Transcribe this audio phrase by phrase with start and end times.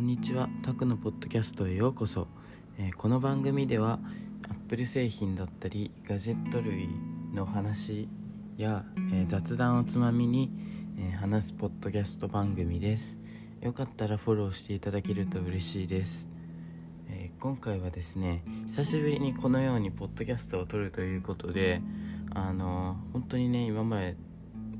[0.00, 0.48] んにちは。
[0.62, 2.26] タクのポッドキャストへようこそ、
[2.78, 3.98] えーこの番組では
[4.48, 6.88] アップル製品だったりガジェット類
[7.34, 8.08] の話
[8.56, 8.82] や、
[9.12, 10.50] えー雑談をつまみに、
[10.98, 13.18] えー話すポッドキャスト番組です。
[13.60, 16.26] よかったらフォローしていただけると嬉しいです、
[17.10, 21.82] え今回はですね久しぶりにこのようにポッドキャストを撮るということで
[22.34, 24.16] あのー本当にね今まで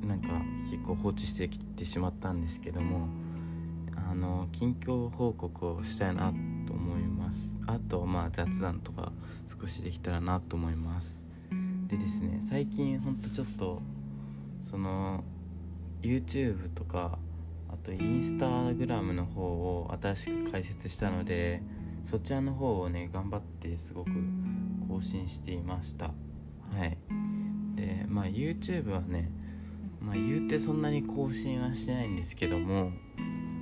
[0.03, 0.29] なんか
[0.71, 3.20] 結構放置してきてしまったんですけども
[4.11, 6.33] あの近況報告をしたいな
[6.67, 7.55] と思います。
[7.69, 9.13] あとまあ雑談とか
[9.61, 11.25] 少しできたらなと思います。
[11.87, 13.81] でですね最近ほんとちょっと
[14.63, 15.23] その
[16.03, 17.21] YouTube とか
[17.69, 21.63] あとインスタグラムの方を新しく開設したので
[22.05, 24.11] そちらの方をね頑張ってすごく
[24.89, 26.07] 更新していました。
[26.07, 26.99] はい。
[27.77, 29.31] でまあ YouTube はね
[30.01, 32.91] まあ言うてそんなに更新はしてないんですけども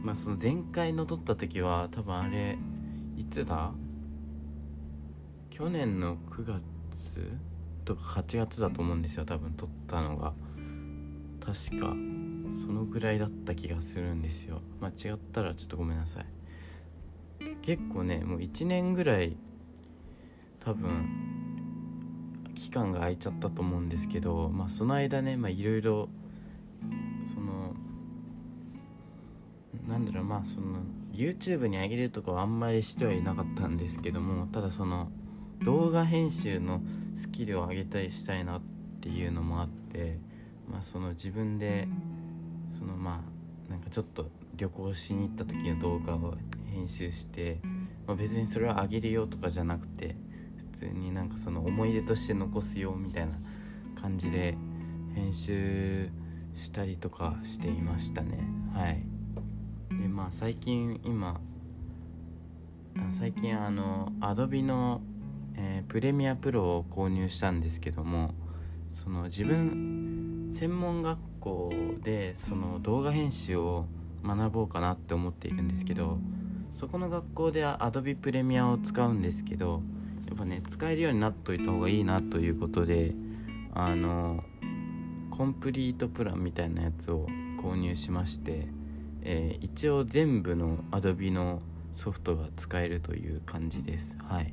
[0.08, 2.56] まあその前回の撮った時は多分あれ
[3.18, 3.72] いつだ？
[5.50, 6.62] 去年の9月
[7.84, 10.32] とか8月だと思うんですよ多分撮ったのが。
[11.44, 11.94] 確か
[12.58, 14.62] そのぐらいだった気がするんですよ。
[14.80, 16.26] 間違ったらちょっとごめんなさい。
[17.60, 19.36] 結構ねもう1年ぐらい
[20.60, 21.06] 多分
[22.54, 26.08] 期間が空いちゃったと思うんですけどまあその間ねいろいろ
[27.34, 27.57] その
[29.88, 30.80] なんだろうまあその
[31.12, 35.10] YouTube に上げるとかはあんまりしてはいなかったんですけどもただその
[35.62, 36.82] 動画編集の
[37.14, 38.60] スキルを上げたりしたいなっ
[39.00, 40.18] ていうのもあって
[40.70, 41.88] まあその自分で
[42.78, 43.24] そのま
[43.68, 46.36] あなんかちょっと旅行しに行った時の動画を
[46.70, 47.60] 編集して、
[48.06, 50.16] まあ、別にそれは上げるよとかじゃなくて
[50.72, 53.32] 普通になんかその思い出として残すよみたいな
[54.00, 54.54] 感じで
[55.14, 56.10] 編集
[56.54, 58.38] したりとかしていましたね。
[58.74, 59.17] はい
[59.98, 61.40] でまあ最近今
[62.96, 65.00] あ最近あの Adobe の、
[65.56, 68.34] えープレミアプロを購入したんですけども
[68.90, 71.72] その自分専門学校
[72.02, 73.86] でその動画編集を
[74.24, 76.18] 学ぼうかなって思っているんですけど
[76.70, 79.82] そこの学校で Adobe プレミアを使うんですけど
[80.26, 83.14] やっぱね使えるようになっといた方がいいなということで
[83.74, 84.42] あの
[85.30, 87.26] コンプリートプランみたいなやつを
[87.60, 88.66] 購入しまして、
[89.22, 91.60] えー一応全部の Adobe の
[91.94, 94.16] ソフトが使えるという感じです。
[94.22, 94.52] はい。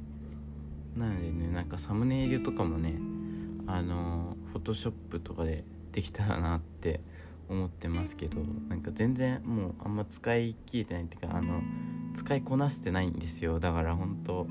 [0.95, 2.95] なのでねなんかサムネイルとかもね
[3.67, 7.01] あのフォトショップとかでできたらなって
[7.49, 8.39] 思ってますけど
[8.69, 11.61] なんか全然もうあんま使い切れてないっていうかあの
[12.13, 13.59] 使いこなせてないんですよ。
[13.59, 14.47] だから本当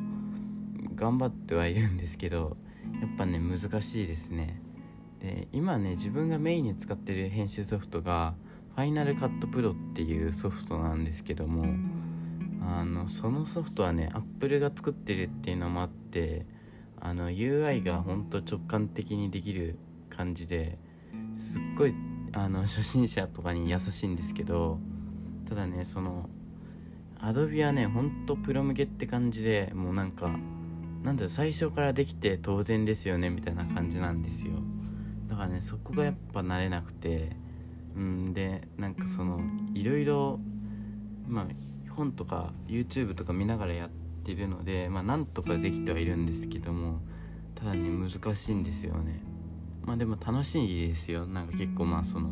[0.95, 2.57] 頑張ってはいるんですけど
[3.01, 4.61] やっぱね難しいですね。
[5.21, 8.35] で今ね自分がメインに使ってる編集ソフトが
[8.75, 11.65] ファイナルカットプロっていうソフトなんですけども
[12.61, 16.45] あのそのソフトはねアップルが作ってるっていうのもあって
[17.01, 19.79] あの UI がほんと直感的にできる
[20.11, 20.79] 感じで
[21.35, 21.95] すっごい
[22.33, 24.79] あの初心者とかに優しいんですけど
[25.49, 26.29] ただねその
[27.21, 30.31] Adobe はねほんとプロ向けって感じでもうなんか
[31.05, 34.55] なんだろ最初からできて当然ですよねみたいな感じなんですよ。
[35.29, 37.37] だからねそこがやっぱ慣れなくて
[37.97, 39.41] うんでなんかその
[39.75, 40.41] いろいろ
[41.27, 41.47] まあ
[41.93, 43.91] 本とか YouTube とか見ながらやっ
[44.25, 47.01] てるのでまあなんとかできてはいるんですけども
[47.55, 49.23] ただね難しいんですよね。
[49.85, 51.27] まあでも楽しいですよ。
[51.27, 52.31] なんか結構まあその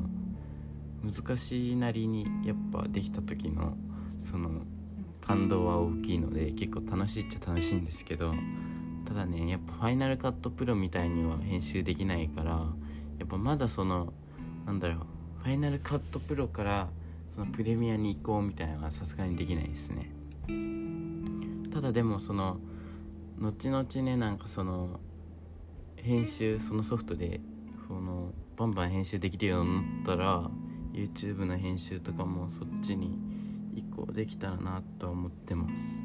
[1.03, 3.77] 難しいなりにやっぱできた時の
[4.19, 4.63] その
[5.21, 8.35] 感動は大きいので結構楽しいっちゃ楽しいんですけど
[9.07, 12.53] ただねやっぱファイナルカットプロみたいには編集できないから
[13.19, 14.13] やっぱまだその
[14.67, 14.99] なんだろう
[15.43, 16.89] ファイナルカットプロから
[17.29, 20.11] そのプレミアに行こうみたいなのはさすがにできないですね。
[21.73, 22.59] ただでもその
[23.39, 25.01] 後々ねなんかその
[25.97, 27.41] 編集そのソフトで
[27.89, 30.51] そのバンバン編集できるようになったら
[30.93, 33.19] YouTube の編集とかもそっちに
[33.75, 36.01] 移行できたらなとは思ってます。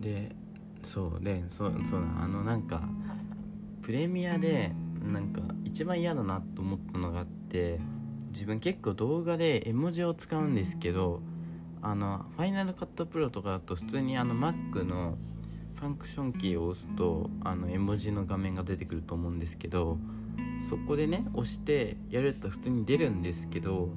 [0.00, 0.34] で
[0.82, 2.88] そうでそうそうあのなんか
[3.82, 4.72] プレミアで
[5.12, 7.80] なんか一番嫌だなと思ったのがあって
[8.32, 11.20] 自分結構動画で絵文字を使うんですけど
[11.82, 15.16] あのファイナルカットプロとかだと普通にあの Mac の
[15.76, 19.98] ファンクションキーを押すとあの絵文字の画面が出てくると思うんですけど
[20.60, 23.90] そこでね押してやると普通に出るんですけど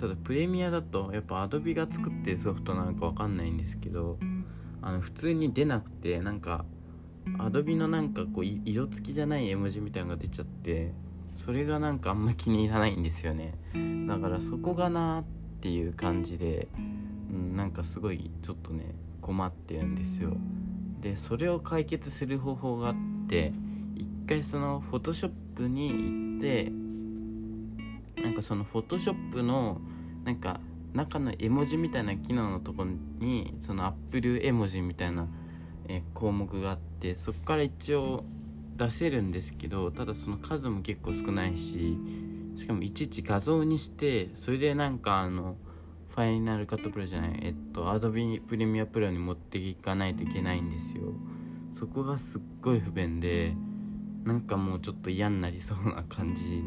[0.00, 4.18] ただプレミアだとやっぱ Adobe が作ってるソフトなのかわかんないんですけど
[4.82, 6.64] あの普通に出なくてなんか
[7.38, 10.92] Adobe のなんかこう色付きじゃない絵文字みたいなのが出ちゃって
[11.34, 13.54] それがなんかあんま気に入らないんですよね。
[14.06, 15.24] だからそこがなーっ
[15.60, 16.68] ていう感じで、
[17.30, 20.36] うん、なんかすごいちょっとね困ってるんですよ。
[21.00, 22.94] でそれを解決する方法があっ
[23.28, 23.52] て
[23.94, 26.72] 一回そのフォトショップに行って
[28.22, 29.80] なんかそのフォトショップの
[30.24, 30.60] なんか
[30.94, 35.28] 中の絵文字みたいな機能のとこにそのアップル絵文字みたいな、
[35.88, 38.24] え項目があってそこから一応
[38.76, 41.96] 出せるんですけどただその数も結構少ないし
[42.54, 45.56] しかもいちいち画像にしてそれでなんかあの
[46.10, 51.12] ファイナルカットプロじゃないえっとアドビプレミアプロに持っていかないといけないんですよ。
[51.72, 53.54] そこがすっごい不便で
[54.24, 56.64] なんかもうちょっと嫌になりそうな感じ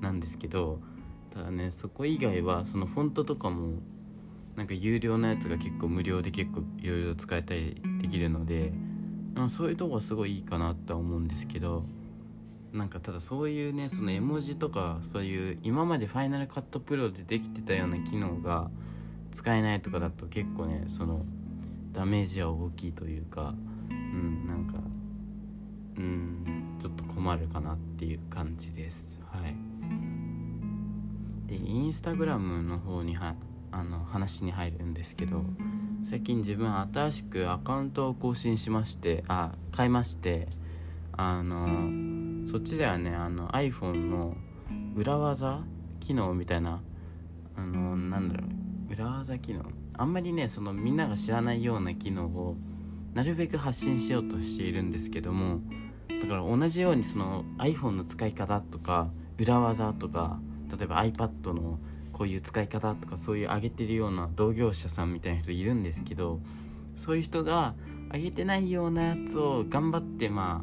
[0.00, 0.80] なんですけど
[1.34, 3.80] ただねそこ以外はそのフォントとかも
[4.56, 8.72] なんか有料なやつが結構無料で結構いろいろ使えたりできるので
[9.48, 11.84] そういうとこはすごいいいかなって思うんですけど
[12.72, 18.70] なんかただそういうねその絵文字とかそういう今までファイナルカットプロでできてたような機能が
[19.32, 21.24] 使えないとかだと結構ねその
[21.92, 23.54] ダメージは大きいというか
[23.90, 24.78] うんなんか
[25.96, 29.20] うんちょっと困るかなっていう感じです。
[29.30, 29.54] はい。
[31.46, 33.34] でインスタグラムの方には
[33.72, 35.42] あの話に入るんですけど
[36.04, 40.48] 最近自分新しくアカウントを更新しましてあ買いまして
[41.12, 44.36] あのそっちではねあの iPhone の
[44.94, 45.64] 裏技
[46.00, 46.82] 機能みたいな
[47.56, 48.46] あのなんだろ
[48.90, 49.62] う裏技機能？
[49.94, 52.56] あんまりねそのみんなが知らないような機能を
[53.14, 55.60] なるべく発信しようとしているんですけども
[56.08, 59.08] だから同じようにその iPhone の使い方とか
[59.38, 60.38] 裏技とか
[60.76, 61.78] 例えば iPad の
[62.12, 66.40] こういう使い方とかそういう上げてるような同業者さんみたいな人いるんですけど
[66.94, 67.74] そういう人が
[68.12, 70.62] 上げてないようなやつを頑張ってま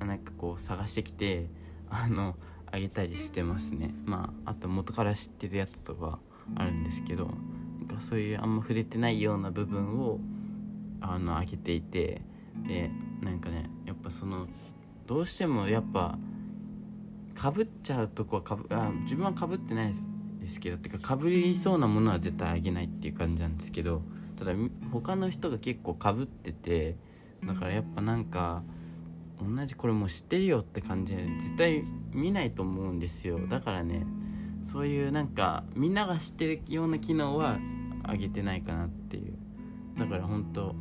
[0.00, 1.46] あなんかこう探してきて
[1.90, 2.36] あの
[2.72, 3.94] 上げたりしてますね。
[4.04, 6.18] まああと元から知ってるやつとか
[6.54, 10.18] あるんですけどなんかそういうあんま触れてないような部分を
[11.00, 12.22] あの上げていて
[12.66, 12.90] で
[13.22, 14.46] なんかねやっぱその
[15.06, 16.18] どうしてもやっぱ
[17.34, 20.15] かぶっちゃうとこはかぶあ自分はかぶってないです。
[20.46, 24.02] ですけどてかかぶりそうなものは絶対あげないっていう感じなんですけど
[24.38, 24.52] ただ
[24.92, 26.96] 他の人が結構かぶってて
[27.44, 28.62] だからやっぱなんか
[29.40, 33.46] 同じこれもう知ってるよって感じで絶対見ないと思うんですよ。
[33.48, 34.06] だからね
[34.62, 37.58] そういうなんかみんなが知ってるような機能は
[38.04, 39.34] あげてないかなっていう。
[39.98, 40.74] だから本当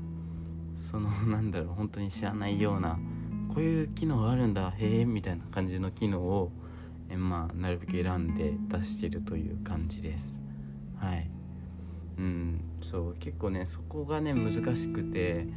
[0.75, 2.99] そのなんだろう本当に知らないような
[3.49, 6.51] こういう機能あるんだへえみたいな感じの機能を
[7.17, 10.39] まあなるべく選んで出してるという感じです。
[10.97, 11.29] はい。
[12.17, 12.61] うん。
[12.81, 15.47] そう結構ねそこがね難しくて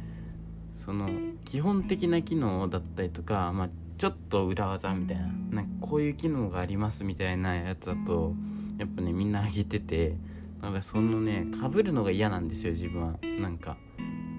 [0.73, 1.09] その
[1.45, 8.33] 基本的な機能だったりとか、まあ、ちょっと裏技みたいななんかこういう機能がありますみたいなやつだと
[8.77, 10.15] やっぱねみんなあげてて
[10.61, 13.19] だからそのねかぶるのが嫌なんですよ自分は。
[13.39, 13.77] なんか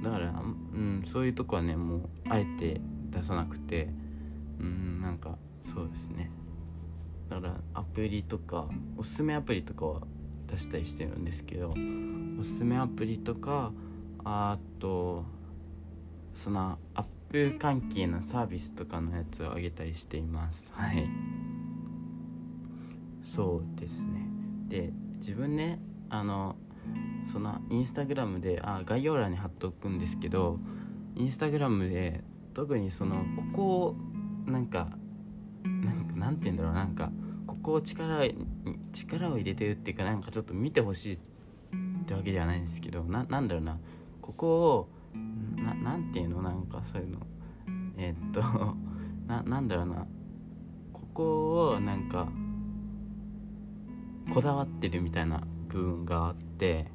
[0.03, 0.31] だから、
[0.75, 2.81] うん、そういうとこはねもうあえて
[3.11, 3.91] 出さなくて
[4.59, 6.31] うんなんかそうですね。
[7.31, 10.01] だからアプリとかおすすめアプリとかは
[10.49, 11.75] 出したりしてるんですけど
[12.39, 13.73] おすすめアプリとか
[14.25, 15.25] あと
[16.35, 20.73] そのアップ関係のサービスとかのやつをあげたりしています。
[20.75, 21.09] はい。
[23.23, 24.27] そうですね。
[24.69, 26.57] で自分ねあの
[27.33, 30.59] そのインスタグラムであ概要欄に貼っておくんですけど
[31.15, 33.97] インスタグラムで特にそのここを
[34.51, 34.89] なんか
[35.65, 37.11] なんかなんて言うんだろうなんか
[37.47, 38.29] ここを力
[38.93, 41.19] 力を入れてるっていうかなんかちょっと見てほしいっ
[42.07, 43.79] てわけではないんですけどななんだろうな。
[44.21, 44.89] ここを
[45.57, 46.43] ななんていうの？
[46.43, 47.19] なんかそういうの。
[47.97, 48.41] えー、っと
[49.27, 50.07] ななんだろうな。
[50.93, 52.29] ここをなんか
[54.33, 56.87] こだわってるみたいな部分があって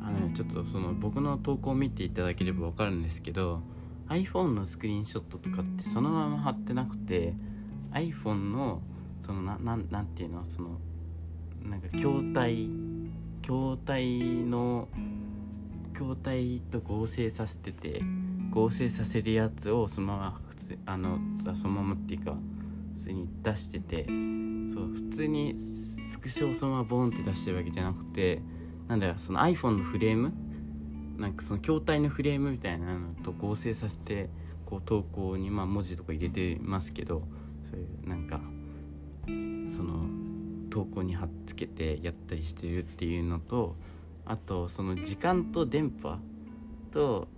[0.00, 3.62] あの、ね、ちょっとその僕の投稿を見ていただければ分かるんですけど
[4.08, 7.34] iPhone のスクリーンショットとかってそのまま貼ってなくて
[7.92, 8.82] iPhone の
[9.20, 10.44] そのななんなんていうの？
[10.48, 10.78] その
[11.64, 12.68] なんか筐体
[13.42, 14.88] 筐体の
[15.94, 18.02] 筐体と合成させてて
[18.50, 21.18] 合成させるやつをそのまま普通あの
[21.54, 22.36] そのままっていうか
[22.94, 24.12] 普通に出しててそ
[24.82, 28.42] う普通にスクショをそのままボンって出してるわけじゃなくて
[28.88, 30.32] なんだろその iPhone のフレーム？
[31.16, 34.28] なんかその筐体のフレームみたいなのと合成させて
[34.66, 37.22] こう投稿にまあ文字とか入れてますけど
[37.70, 38.40] そういうなんか
[39.66, 40.06] その
[40.70, 43.76] 投稿に貼っつけてやったりしてるっていうのと
[44.24, 46.18] あとその時間と電波
[46.92, 47.28] と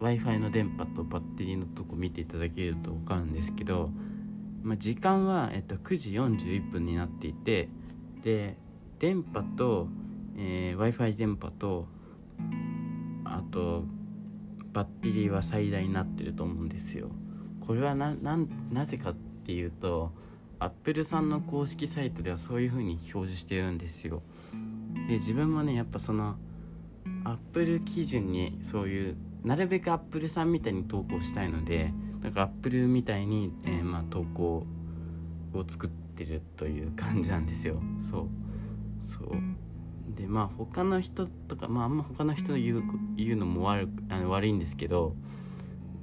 [0.00, 3.90] w i f i の電波とバッテリーのとこ見ていただけると分かるんですけど、
[4.62, 7.68] まあ、時間は、えっと、9時41分になっていて
[8.22, 8.56] で
[8.98, 9.88] 電波と
[10.36, 11.86] えー、w i f i 電波と
[13.24, 13.84] あと
[14.72, 17.10] バッテリーは最大になってると思うんですよ。
[17.60, 18.16] これはな
[18.86, 19.14] ぜか
[19.52, 20.12] っていうと
[20.58, 24.22] アップルさんの公式サイトではそういう風に表示してるんですよ。
[25.08, 26.36] で自分もねやっぱその
[27.24, 31.92] アップル基準にそういうなるべくアップルさんみたいに投稿したいので
[32.22, 34.64] だかアップルみたいに、えー、まあ、投稿
[35.52, 37.82] を作ってるという感じなんですよ。
[38.00, 38.28] そう。
[39.04, 40.16] そう。
[40.16, 42.82] でまあ他の人とかまああんま他の人の言う
[43.16, 45.14] 言うのも悪あの悪いんですけど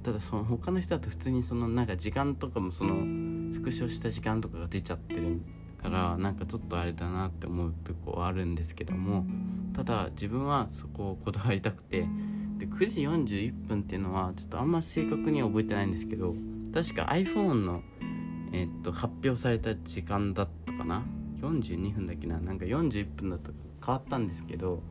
[0.03, 5.41] ただその他の人だと普通にそのなんか時間とかもそのスクショした時間とかが出ちゃってる
[5.81, 9.25] からなんかちょっとあれだなって思うとこはあるんですけども
[9.73, 12.05] ただ自分はそこをこだわりたくて
[12.57, 16.35] で9時41分っていうのはちょっとあんま正確には覚えてないんですけど
[16.73, 17.81] 確か iPhone の、
[18.51, 21.03] えー、っと発表された時間だったかな
[21.41, 22.37] ？42分だっけな？
[22.39, 23.51] なんか41分だと
[23.83, 24.83] 変わったんですけど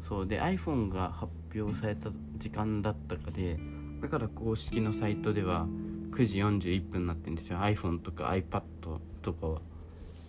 [0.00, 3.58] そうで iPhone が発表された時間だったかで
[4.02, 5.66] だから公式のサイトでは
[6.14, 7.58] 9時41分になってるんですよ。
[7.58, 8.62] iPhone とか iPad
[9.20, 9.60] とかは。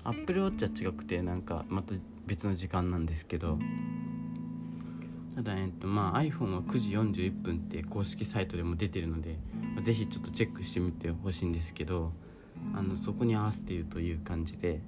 [0.04, 1.94] Apple Watch は違くてなんかまた
[2.26, 3.60] 別の時間なんですけど。
[5.36, 6.92] ただ、えっとまあ、iPhone は9時
[7.28, 9.38] 41分って公式サイトでも出てるので、
[9.76, 12.14] まあ、ぜひちょっとチェックしてみてほしいんですけど
[12.74, 14.82] あのそこに合わせているという感じで。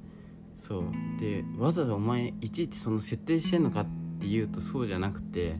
[0.57, 0.83] そう。
[1.19, 3.85] でわざわざお前いちいちその設定してんのかっ
[4.19, 5.57] ていうとそうじゃなくて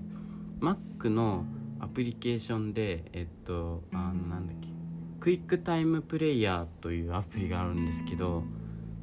[0.62, 1.46] Mac の
[1.79, 4.76] アプリケーションでえっとあのなんだっけ。
[5.27, 8.46] クイックタイムプレイヤーというアプリがあるんですけど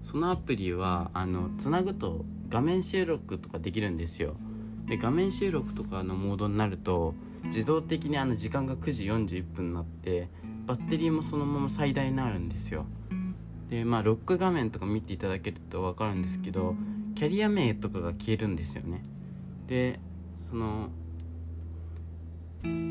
[0.01, 4.35] そのアプリはあのつなぐと画面収録とかできるんですよ。
[4.87, 7.15] で画面収録とかのモードになると
[7.45, 10.31] 自動的にあの時間が9時41分になって
[10.65, 12.87] バッテリーもそのまま最大になるんですよ。
[13.69, 16.75] でまあロック画面とか見ていただけると分かるんですけど
[17.17, 19.03] キャリア名とかが消えるんですよね。
[19.67, 20.01] で
[20.33, 20.89] その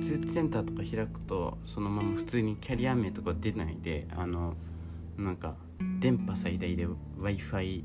[0.01, 4.55] 通知センターとか開くとそのまま普通にキャリア名とか出ないであの
[5.17, 5.55] なんか
[5.99, 7.83] 電波最大で w i f i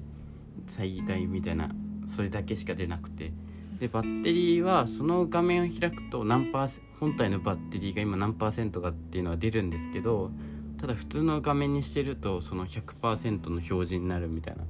[0.67, 1.71] 最大みたいな
[2.07, 3.33] それだけしか出なくて。
[3.81, 10.33] でバッテリーはその画面を開くと何パーセ本体のバッテリーが今何パーセントかっていうのは出るんですけど
[10.81, 14.65] ただ普通の画面にしてるとその100%の表示になるみたいな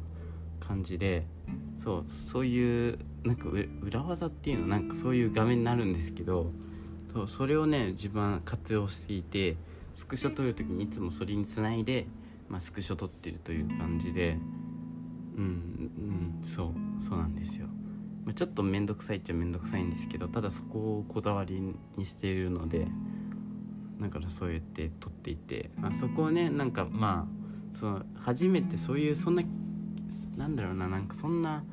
[0.61, 1.27] 感じで
[1.77, 3.49] そうそういうなんか
[3.83, 6.51] 裏技っていうのなんかそういう画面になるんですけど
[7.13, 9.57] そうそれをね自分は活用していて
[9.95, 12.07] スクショ撮る時にいつもそれにつないで、
[12.49, 14.39] まあ、スクショ撮ってるという感じで
[15.37, 15.91] うん
[16.43, 17.67] うんそうそうなんですよ。
[18.25, 21.63] まあ、ちょっと面倒くさいっちゃ面倒くさいんですけどただそこをこだわり
[21.97, 22.87] にしているので
[24.01, 29.43] だからそうやって撮っていて、まあ、そこをねなんかまあその初めてそういうそんな
[30.37, 31.65] なんだろうななんかそんな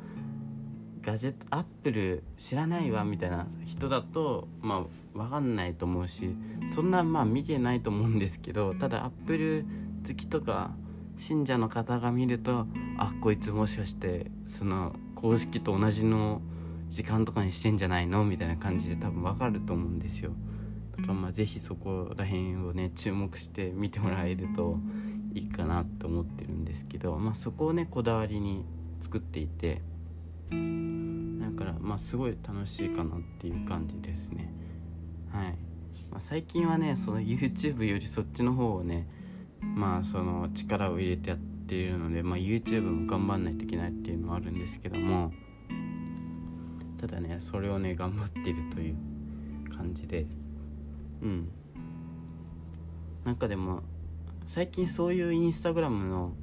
[1.01, 4.84] ガジェットアップル知らないわみたいな人だとまあ
[5.15, 6.36] 分かんないと思うし
[6.69, 9.65] そんなまあ見てないと思うんですけどただアップル
[10.07, 10.72] 好きとか
[11.17, 12.67] 信者の方が見ると
[12.98, 16.41] あこいつもしかしてその公式と同じの
[16.89, 18.25] 時間とかにしてんじゃないの？
[18.25, 20.31] みたいな感じで多分わかると思うんですよ。
[20.98, 24.77] だからまあ是非そこら辺をね注目して見てもらえると
[25.34, 28.65] いいかなと思ってるんですけどまあそこをねこだわりに
[29.01, 29.81] 作っていて
[30.51, 34.53] だからまあすごい楽しいかなっていう感じですね。
[35.36, 35.48] はい、
[36.10, 39.08] まあ、最近はねその YouTube よりそっちの方をね
[39.62, 45.34] まあその力を入れてやっているので、まあ、YouTube も頑張んないといけないっていうのはあるんですけども
[47.01, 48.96] ただねそれをね頑張っているという
[49.75, 50.25] 感じで
[51.22, 51.50] うん。
[53.25, 53.82] なんかでも
[54.48, 56.34] 最近そういうインスタグラムの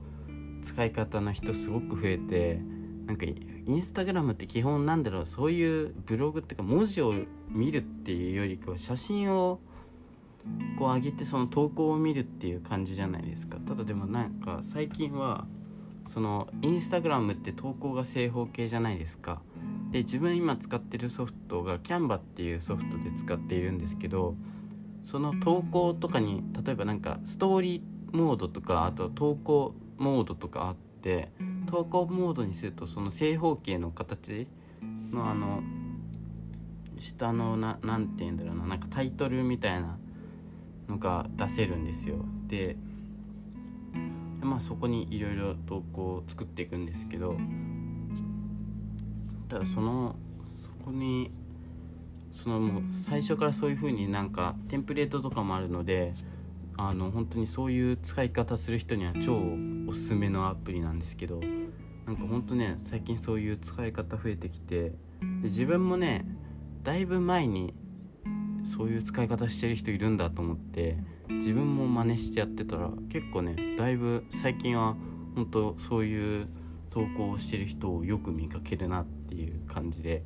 [0.62, 2.60] 使い方の人すごく増えて
[3.06, 3.24] なんか
[3.66, 7.14] インスタグラムって基本なんだろうそういうブログっていうか文字を
[7.48, 9.60] 見るっていうよりかは写真を
[10.78, 13.58] こう上げてその投稿を見るっていう感じじゃないですか。
[13.58, 15.46] ただでもなんか最近は
[16.08, 19.40] そのインスタグラムって投稿が正方形じゃないですか。
[19.92, 24.34] で自分今使ってるソフトがキャンバっていうソフトで使っているんですけど
[25.04, 31.30] その投稿とかに例えばなんかストーリーモードとかあと投稿モードとかあって
[31.66, 34.46] 投稿モードにするとその正方形の形
[35.10, 35.62] のあの
[36.98, 39.98] 下のな何て言うんだろうななんかタイトルみたいな
[40.88, 42.16] のが出せるんですよ。
[42.46, 42.76] で
[44.40, 47.36] まあそこにいろいろ投稿を作っていくんですけど
[49.48, 50.16] だからその
[50.46, 51.30] そこに
[52.32, 56.14] そのもう最初からそういう風になんかテンプレートとかもあるので
[56.76, 59.38] あの本当にそういう使い方する人には超
[59.92, 61.38] おすすめのアプリなんですけど
[62.06, 64.94] なんかほんとね最近そういう使い方増えてきてで
[65.44, 66.24] 自分もね
[66.82, 67.74] だいぶ前に
[68.74, 70.96] そういう使い方してる人いるんだと思って
[71.28, 74.96] 自分も真似してやってたら結構ねだいぶ最近は
[75.34, 76.48] 本当そういう
[76.88, 80.24] 投稿をしてる人をよく見かけるなっていう感じで、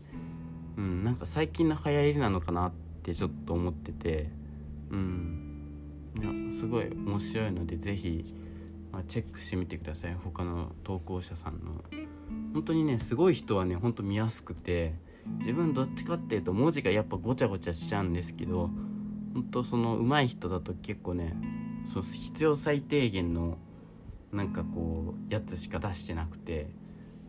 [0.76, 4.30] うん、なんか最近の流行りなのかなってちょっと思ってて、
[4.92, 5.72] うん、
[6.20, 8.34] いやすごい面白いので是非、
[8.92, 10.14] まあ、チェックしてみてください。
[10.14, 11.84] 他の投稿者さんの。
[12.52, 14.94] 本当にねすごい人はねほんと見やすくて
[15.38, 18.70] 自分どっちかっていうと文字がやっぱごちゃごちゃしちゃうんですけど
[19.34, 21.36] 本当その上手い人だと結構ね
[21.86, 23.58] そう必要最低限の
[24.32, 26.68] なんかこうやつしか出してなくて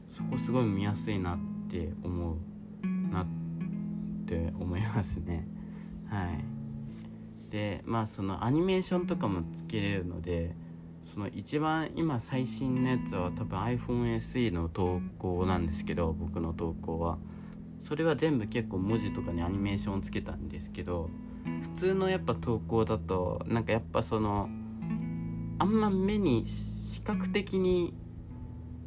[0.08, 1.38] そこすごい見やすいなっ
[1.70, 2.38] て思
[2.84, 3.26] うなっ
[4.26, 5.48] て思いますね。
[6.10, 6.44] はい。
[7.52, 10.56] でまあそのアニメーションとかもつけれるので
[11.08, 17.18] その一番今最新のやつは多分 iPhone SE の投稿なんですけど僕の投稿は。
[17.82, 21.10] それは全部結構文字とかにアニメーションをつけたんですけど
[21.62, 24.50] 普通のやっぱ投稿だとなんかやっぱその
[25.60, 27.94] あんま目に視覚的に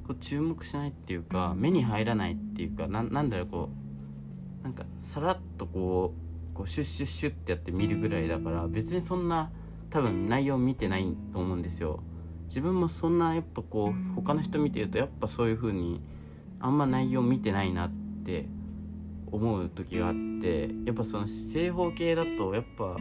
[0.06, 3.68] こう注目しないっていうか目に入らないっていうかなんだろうこ
[4.60, 6.12] うなんかさらっとこ
[6.52, 9.50] うこうシュッシュッシュッってやって見るぐらいだから別にそんな
[9.88, 12.02] 多分内容見てないと思うんですよ。
[12.50, 16.02] 自分もそんなやっぱこう他の人見てるとやっぱそういう風に
[16.58, 17.90] あんま内容見てないなっ
[18.24, 18.46] て
[19.30, 22.96] 思う時があってやっぱその正方形だとやっぱ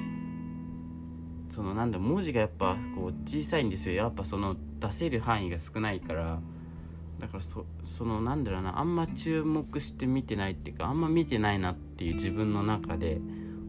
[1.50, 3.96] そのなんだ文字がやっぱこう小さいんですよ。
[3.96, 6.40] やっぱその出せる範囲が少ないから。
[7.20, 13.20] だからそそのなんだろうなあんま注目して見てないっていうかあんま見てないなっていう自分の中で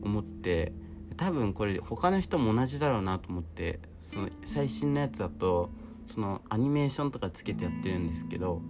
[0.04, 0.72] 思って
[1.20, 5.68] 多分これ他の人も同じだろうなと思ってその最新のやつだと
[6.06, 8.62] そのアニメーションとかつけてやってるんですけど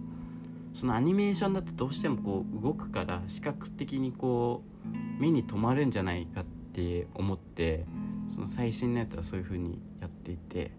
[0.73, 7.85] そのアニメーションだとどうしてもこう動くから視覚的にこう目に留まるんじゃないかって思って
[8.27, 10.71] その最新のやつはそういう風にやっていて、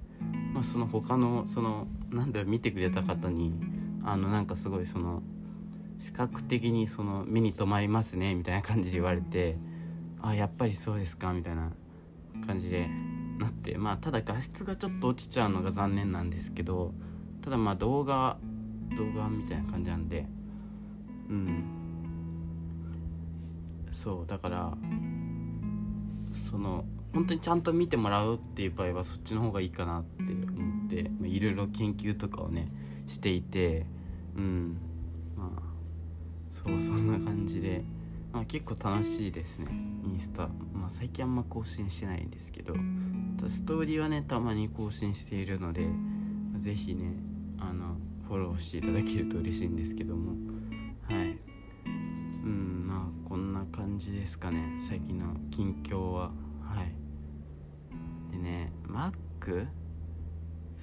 [0.52, 3.54] まあ、その他のそのなんだろ見てくれた方に
[4.04, 5.22] あのなんかすごいその
[6.00, 9.56] 視覚的にその目に留まりますねみたいな感じで言われて
[10.22, 11.72] あやっぱりそうですかみたいな
[12.46, 12.88] 感じで
[13.38, 16.94] なってまあただ画質がちょっと落ちちゃうのが残念なんですけど
[17.42, 18.38] ただまあ動画
[18.96, 20.26] 動画みたいな感じなんで
[21.28, 21.64] うん。
[23.92, 24.72] そうだから
[26.32, 32.72] その本当にちゃんと見てもらうっていう場合はそっちの方がいいかなって思っていろいろ研究とかをね
[33.06, 33.86] していて
[34.36, 34.76] うん。
[35.36, 35.72] まあ
[36.52, 37.84] そうそんな感じで、
[38.40, 39.66] あ、結構楽しいですね。
[40.04, 42.74] インスタ、まあ、最近あんま更新してないんですけど。
[43.48, 45.88] ストーリーはねたまに更新しているので
[46.60, 47.14] 是非ね
[47.58, 47.96] あの
[48.28, 50.32] フォローしていただけると嬉しいんですけども。
[51.08, 51.38] はい。
[51.84, 51.88] う
[52.48, 54.78] んまあこんな感じですかね。
[54.88, 56.30] 最近の近況は。
[56.62, 58.32] はい。
[58.32, 59.66] でね Mac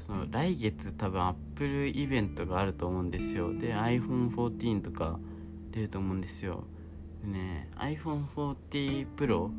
[0.06, 3.54] その来月多分 Apple イベントがあると思うんですよ。
[3.54, 5.20] で iPhone14 とか
[5.72, 6.66] 出ると思うんですよ。
[7.24, 9.50] ね iPhone40 Pro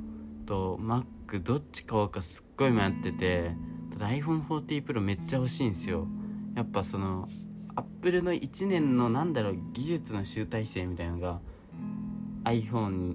[0.46, 3.52] と Mac どっち買おうかすっごい迷ってて
[3.92, 6.06] ただ iPhone40 Pro めっちゃ欲しいんですよ。
[6.54, 7.28] やっぱその
[7.76, 11.40] アップルの1年のなんだろう技術の集大成みたいなのが
[12.44, 13.14] iPhone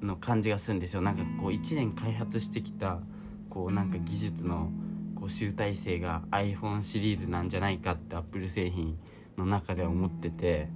[0.00, 1.02] の感じがするんですよ。
[1.02, 3.00] なんかこう1年開発してきた
[3.48, 4.70] こうなんか技術の
[5.14, 8.98] こう集大成が iPhone シリーズなんじゃないかってアップル製品
[9.36, 10.68] の中では思ってて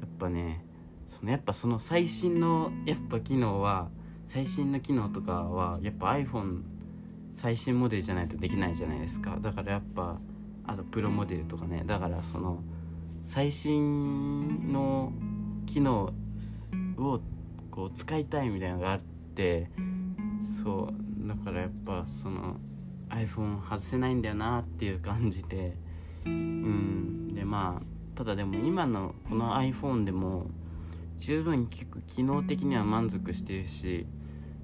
[0.00, 0.64] やっぱね
[1.08, 3.88] そのやっぱその最新のやっぱ機能は
[4.26, 6.62] 最新の機能とかはやっぱ iPhone
[7.32, 9.38] 最新モデルじゃないとできないじゃないですか。
[9.40, 10.18] だからやっぱ
[10.66, 11.82] あとプロモデルとかね。
[11.84, 12.62] だからその
[13.24, 15.12] 最新の
[15.66, 16.12] 機能
[16.96, 17.20] を
[17.70, 19.00] こう使いたいみたいなのがあっ
[19.34, 19.68] て
[20.62, 21.28] そう。
[21.28, 22.56] だからやっぱその
[23.08, 25.76] iPhone 外せないんだよなっていう感じで。
[26.24, 27.34] うん。
[27.34, 30.46] でまあただでも今のこの iPhone でも
[31.24, 34.06] 十分結構機能的には満足してるし、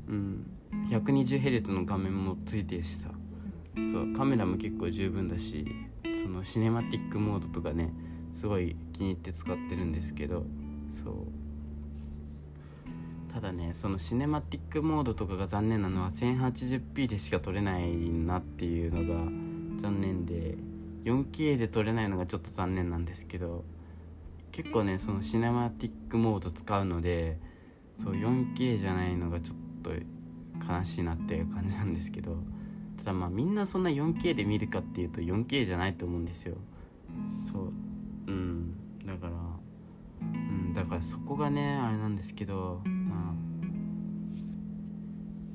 [0.06, 0.46] うん、
[0.90, 3.08] 120Hz の画面もついてるしさ。
[3.92, 5.64] そうカメラも結構十分だし
[6.20, 7.94] そのシネマティックモードとかね
[8.34, 10.44] すごい気に入って使ってるんですけど
[11.02, 11.14] そう。
[13.32, 19.20] ただねそのシネマティックモードとかが残念なのは 1080p でしか撮れないなっていうのが
[19.80, 20.56] 残念で
[21.04, 23.64] 4K で撮れないのがちょっと残念なんですけど
[24.52, 27.38] 結構ねそのシネマティックモード使うので
[27.98, 29.90] そう 4K じゃないのがちょっと
[30.72, 32.36] 悲しいなっていう感じなんですけど
[32.98, 36.56] ただまあみんなそんな 4K で見るかっていうと 4K じゃないと思うんですよ。
[37.50, 37.72] そう
[38.26, 38.74] うん。
[39.06, 39.32] だから
[40.22, 43.34] うんだからそこがねあれなんですけどまあ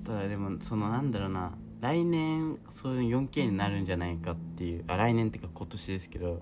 [0.05, 6.41] ただでもそのなんだろうな来年そういう 4K になるんじゃないかっていうあ来年っていうか今年ですけど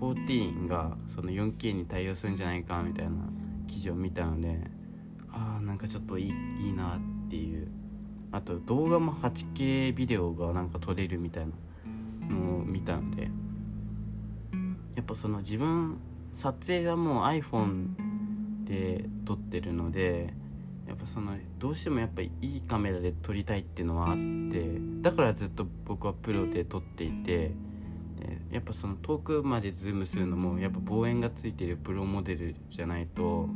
[0.00, 3.12] 14がその 4K に対応するんじゃないかみたいな
[3.66, 4.60] 記事を見たので
[5.30, 7.68] ああなんかちょっといいいいなっていう。
[8.30, 11.52] あと動画も 8K ビデオがなんか撮れるみたいな
[12.28, 13.30] のを見たので
[14.96, 15.98] やっぱその自分
[16.34, 20.34] 撮影はもう iPhone で撮ってるので
[20.86, 27.52] やっぱそのどうしてもやっぱいいカメラで撮りたいっていうのはあってだからずっと僕はプロで撮っていて
[28.50, 33.48] やっぱその遠くまでズームするのもやっぱ望遠がついてるプロモデルじゃないと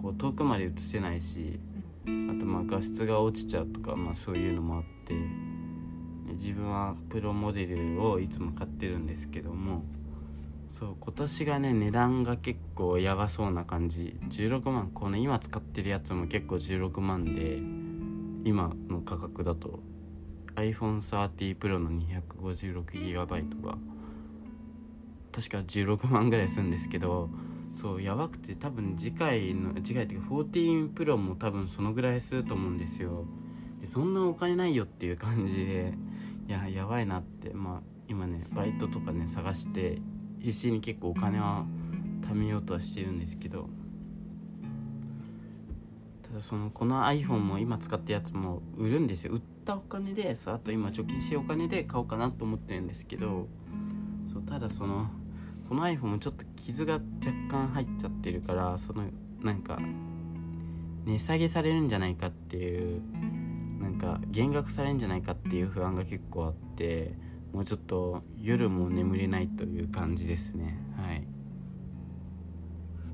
[0.00, 1.58] こう遠くまで映せないし
[2.04, 2.06] あ
[2.38, 5.14] とまあ画質が落ちちゃうとか、まあ、そういうのもあって
[6.34, 9.82] 自分はプロモデルをいつも買ってるんですけども
[10.74, 14.18] そう今年がね値段が結構やばそうな感じ。
[14.28, 14.90] 16万。
[14.92, 17.60] この今使ってるやつも結構16万で
[18.44, 19.78] 今の価格だと
[20.56, 23.78] iPhone30 Pro の 256GB が
[25.34, 27.28] 確か16万ぐらいするんですけど
[27.74, 33.24] そうやばくて多分次回の次回っていうか14 Pro も多分そのぐらいすると思うんですよ。
[33.80, 35.94] でそんなお金ないよっていう感じで
[36.46, 37.52] いややばいなって。
[37.52, 39.98] まあ今ねバイトとかね探して
[40.38, 41.64] 必死に結構お金は
[42.22, 43.68] 貯めようとはしてるんですけど。
[46.22, 49.32] ただそのこの iPhone も今使ったやつも売るんですよ。
[49.32, 53.48] 売ったお金でそうあと今貯金してお金で買おうかなと思ってるんですけど
[54.26, 55.08] そうただその
[55.68, 57.02] この iPhone もちょっと傷が若
[57.48, 59.04] 干入っちゃってるからその
[59.42, 59.78] なんか
[61.04, 63.02] 値下げされるんじゃないかっていう
[63.80, 67.14] なんか減額されるんじゃないかっていう不安が結構あって
[67.52, 70.76] もうちょっと夜も眠れないという感じですね。
[70.96, 71.24] はい。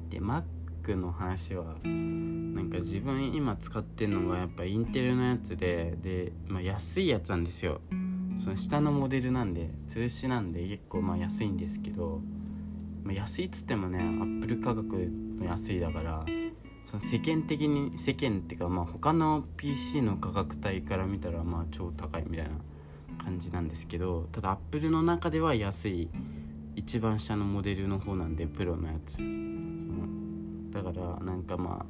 [0.09, 7.81] で Mac の話はなんか自分今使ってるのがやっぱインテルのやつでで、まあ、安いやつなんですよ。
[8.37, 12.21] その下のモデルなんで通しなんで結構まあ安いんですけど
[13.05, 16.25] まあ、安いっつってもねアップル価格の安いだから
[16.85, 22.53] その世間的に世間っていうかまあ他の PC の価格帯から見たらまあ超高いみたいな
[23.23, 26.09] 感じなんですけどただアップルの中では安い
[26.77, 31.87] 一番下のモデルの方なんでプロのやつ、うん、だからなんかまあ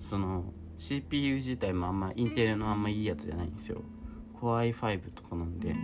[0.00, 0.44] その
[0.76, 3.82] CPU 自体もあんまインテルのあんまいいやつじゃないんですよ。
[4.40, 5.70] Core i5 とかなんで。
[5.70, 5.74] だ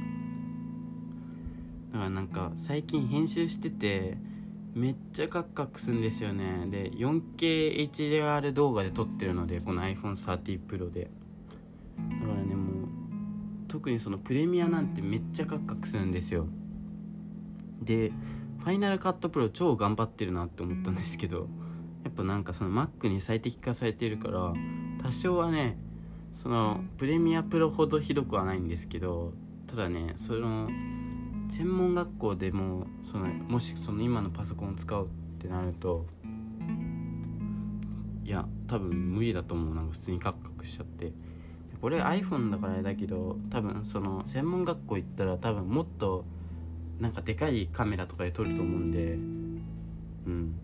[1.92, 4.18] からなんか最近編集してて
[4.74, 6.66] めっちゃカクカクするんですよね。
[6.70, 11.10] で 4KHDR 動画で撮ってるのでこの iPhone30 Pro で。
[12.20, 12.88] だからねもう
[13.68, 16.46] 特にそのプレミアなんてめっちゃカクカクするんですよ。
[17.80, 18.12] で
[18.58, 21.48] ファイナルカットプロ超頑張ってるなって思ったんですけど
[22.02, 24.54] やっぱなんかその Mac に最適化されてるから
[25.02, 25.78] 多少はね
[26.34, 29.32] そのプレミアプロほどひどくはないんですけど
[29.66, 30.68] ただねその
[31.48, 35.08] 専門学校でもそのもしその今のパソコンを使うっ
[35.40, 36.04] てなると
[38.24, 39.74] いや多分無理だと思う。
[39.74, 41.12] なんか普通にカクカクしちゃって。
[41.80, 46.24] これ iPhone だからあれだけど多分その専門学校行ったら多分もっと
[46.98, 50.54] なんかでかいカメラとかで撮ると思うんでうん。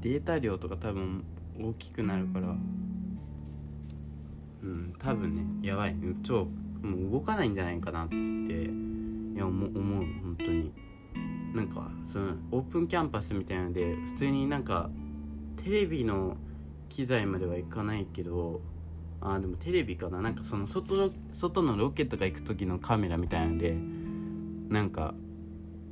[0.00, 1.22] データ量とか多分
[1.60, 2.56] 大きくなるから
[4.66, 5.96] うん多分ねやばい。
[6.22, 6.48] 超
[6.82, 8.18] もう動かないんじゃないかなってい
[9.36, 10.72] や思う本当に。
[11.54, 14.90] なんかそのオープンキャンパスみたいなので普通になんか
[15.64, 16.36] テレビの
[16.88, 18.60] 機材まではいかないけど
[19.20, 20.20] あでもテレビかな。
[20.20, 23.76] なんかその外外のロケットが行く時のカメラみたいなので
[24.68, 25.14] なんか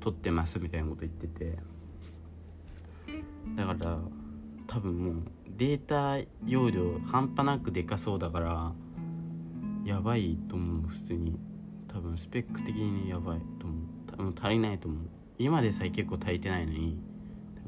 [0.00, 1.58] 撮ってますみたいなこと言ってて。
[3.56, 3.98] だから
[4.66, 5.14] 多分もう
[5.56, 8.72] データ容量半端なくでかそうだから
[9.84, 11.38] やばいと思う普通に。
[11.86, 13.78] 多分スペック的にやばいと思う。
[14.10, 15.00] 多分足りないと思う。
[15.38, 16.98] 今でさえ結構足りてないのに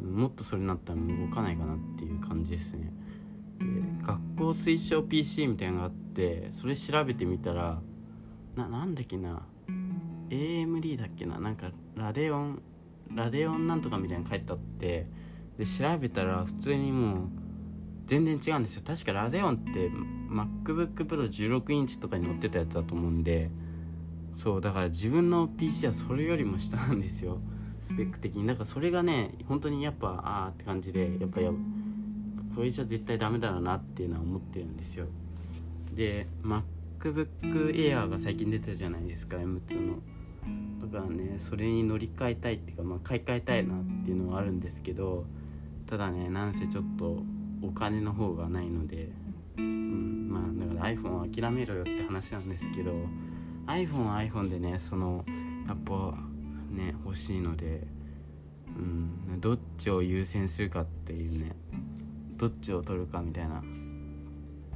[0.00, 2.92] もっとそれになったら動かないかなっていう感じですね。
[3.60, 3.64] で
[4.04, 7.80] 学校推奨 PC みたいなのがあってそれ調べてみたら
[8.56, 9.42] ななんだっけな。
[10.28, 11.38] AMD だっけな。
[11.38, 12.62] なんかラデオン
[13.14, 15.06] ラデオンなんとかみたいなの書いてあって
[15.56, 17.28] で調べたら普通にもう
[18.06, 18.82] 全然違うんですよ。
[18.86, 19.90] 確かラデオンって
[20.30, 23.50] MacBookPro16 インチとかに載ってたやつだと思うんで
[24.36, 27.38] そうだから自分の PC はそれよりも下なんですよ。
[27.80, 28.46] スペック的に。
[28.46, 31.50] だからそれがね本当にやっぱああって感じでやっぱや
[32.54, 35.06] これじゃ絶対ダメだろうなっていうのは思ってるんですよ。
[35.94, 40.02] で MacBook Air が最近出てるじゃないですか M2 の。
[40.86, 45.24] だからねそれに乗り換えたいっていうか、まあ、買い替えたいなっていうのはあるんですけど
[45.86, 47.22] ただねなんせちょっと
[47.68, 49.10] お金の方がないので、
[49.58, 52.92] うん、まあだから iPhone は諦めろよって話なんですけど
[53.66, 55.24] iPhone は iPhone でねその
[55.66, 56.14] やっぱ
[56.70, 57.86] ね欲しいので、
[58.68, 61.52] うん、どっちを優先するかっていうね
[62.36, 63.62] どっちを取るかみたいな。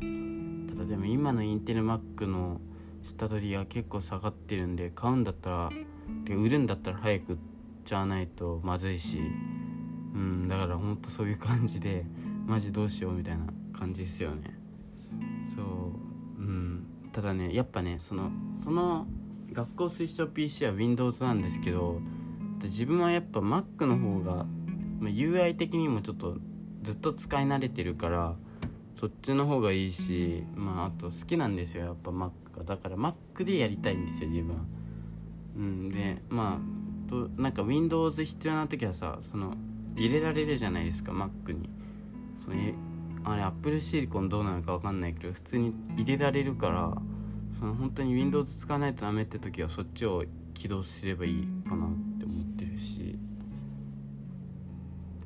[0.00, 2.60] ただでも今のインテル Mac の
[3.02, 5.70] 下取りは結構下がってるんで買うんだったら
[6.28, 7.38] 売るんだったら早く売っ
[7.84, 9.18] ちゃわないとまずいし
[10.14, 12.04] うんだからほんとそういう感じで
[12.50, 14.58] マジどうしようみたいな感じですよね。
[15.54, 15.64] そう。
[16.42, 16.84] うん。
[17.12, 19.06] ただねやっぱねそのその
[19.52, 22.00] 学校推奨 PC は Windows なんですけど
[22.64, 24.46] 自分はやっぱ Mac の方が、
[24.98, 26.38] ま、UI 的にもちょっと
[26.82, 28.34] ずっと使い慣れてるから
[28.98, 32.64] そっちの方がいいしまああと好きなんですよやっぱ Mac が。
[32.64, 34.56] だから Mac でやりたいんですよ自分
[35.56, 35.90] うん。
[35.90, 39.54] でまあとなんか Windows 必要な時はさその
[39.94, 41.70] 入れられるじゃないですか Mac に。
[42.44, 42.56] その
[43.24, 46.92] あれ Apple シリコンどうなのか分かんないけど普通に入れられるから
[47.52, 50.24] その本当に Windows 使わないとダメって時はそっちを
[50.54, 53.18] 起動すればいいかなって思ってるし。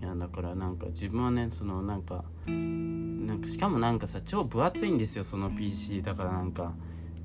[0.00, 2.52] いやだからなんか自分はねそのなんかな
[3.34, 6.74] んかしかもなんかさ超分厚いんですよその PC だからなんか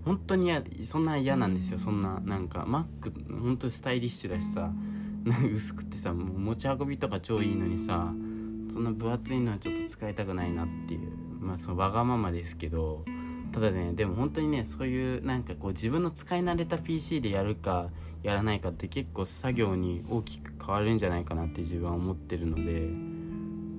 [0.06, 0.49] 本当に
[0.86, 1.78] そんな嫌なんですよ。
[1.78, 4.71] そんななんか Mac 本当スタイリッシュだしさ
[5.54, 8.13] 薄くてさ持ち運びとか超いいのにさ
[8.72, 13.04] そんな分厚いのはちょっと使いたくないなっていうまあそのわがままですけど
[13.52, 17.90] ただねでも本当にねそういうなんかこう自分の使い慣れた PC でやるか
[18.22, 22.66] やらないかって結構作業に大きく変わるんじゃないかなって自分は思ってるのでう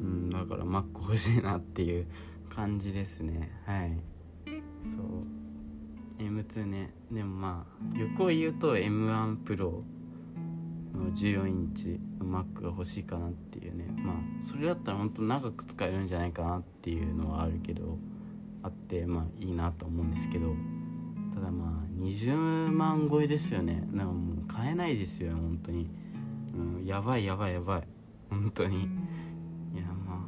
[0.03, 2.07] んだから Mac 欲しいなっていう
[2.48, 3.50] 感じですね。
[3.64, 3.92] はい。
[4.46, 6.22] そう。
[6.22, 6.92] M2 ね。
[7.11, 9.83] でもまあ欲を言うと M1 Pro
[10.92, 13.87] 14インチの Mac が欲しいかなっていうね。
[13.96, 17.98] まあそれだったら本当長く使えるんじゃないかなっていうのはあるけど
[18.62, 20.55] あってまあいいなと思うんですけど。
[21.35, 23.83] ただまあ20万超えですよね。
[23.92, 25.88] なんかもう買えないですよ本当に、
[26.55, 27.83] うん、やばいやばいやばい。
[28.29, 28.83] 本当に。
[28.83, 30.18] いやまあ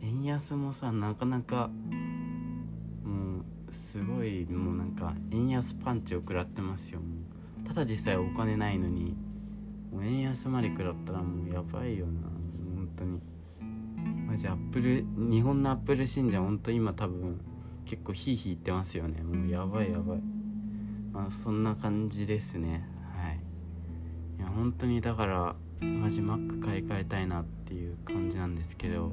[0.00, 1.68] 円安もさなかなか
[3.04, 7.00] もうすごいもうなんか円安パンチを食らってますよ。
[7.66, 9.14] ただでさえお金ないのに
[9.92, 12.22] もう円安まで食らったらもうやばいよな。
[12.74, 13.20] 本当に。
[14.26, 17.38] マジアップル日本のアップル信者本当今多分
[17.84, 19.22] 結構ヒーヒー言ってますよね。
[19.22, 20.20] もうやばいやばい。
[21.12, 22.88] まあそんな感じですね。
[23.14, 23.40] はい。
[24.38, 25.54] いや本当にだから
[25.86, 29.12] マジ Mac 買い替えたいなっていう感じなんですけど。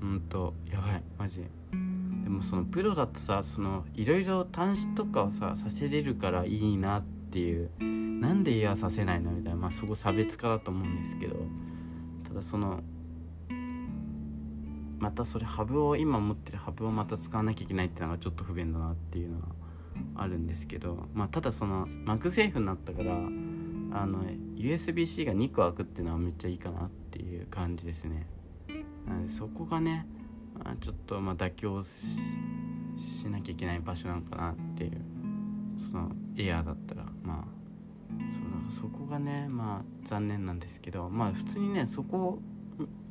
[0.00, 1.02] ほんとやばい。
[1.18, 1.44] マジ。
[2.24, 7.70] でもそのプロだとさそのいろいろ端子とかをささせれるからいいなってっていう
[8.20, 11.36] なんで嫌させないのみたいなまあそこ差別化だと思うんですけど
[12.28, 12.80] ただその
[14.98, 19.46] またそれハブを今持ってるハブをまた使わなきゃいけないっていうのがちょっと不便だなっていうのは
[20.14, 24.24] あるんですけど、まあ、ただその MagSafe になったからあの
[24.56, 28.26] USB-C が2個開くっていうのはめっちゃいいかなっていう感じですね。
[29.06, 30.06] なのでそこがね、
[30.64, 35.15] あ、ちょっとま妥協しなきゃいけない場所なのかなっていう。
[35.78, 37.56] そのエアーだったらまあ
[38.70, 42.40] そそこがねまあ残念なんですけどまあ普通にねそこ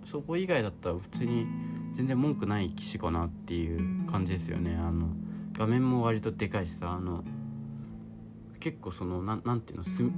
[0.06, 1.47] そこ以外だったら普通に
[1.93, 4.75] 全然文句ない機種かなっていう感じですよね。
[4.75, 5.08] あの
[5.54, 7.23] 画面も割とでかいしさあの
[8.60, 10.12] 結構そのななんていうの隅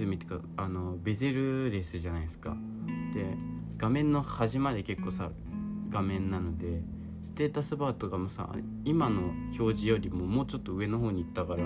[0.00, 2.56] 々っていうかあのベゼルレスじゃないですか。
[3.12, 3.36] で
[3.76, 5.30] 画面の端まで結構さ
[5.90, 6.82] 画面なので
[7.22, 8.48] ステータスバーとかもさ
[8.84, 11.64] 今の表示よりももうちょっと上の方に行ったから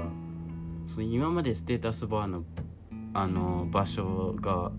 [0.87, 2.45] その今までステータスバーの
[3.15, 4.71] あの場所が